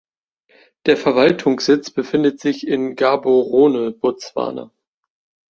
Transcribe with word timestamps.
Der 0.87 0.97
Verwaltungssitz 0.97 1.91
befindet 1.91 2.39
sich 2.39 2.67
in 2.67 2.95
Gaborone 2.95 3.91
(Botswana). 3.91 4.71